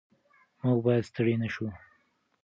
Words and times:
موږ 0.61 0.79
باید 0.85 1.07
ستړي 1.09 1.35
نه 1.41 1.47
شو. 1.53 1.67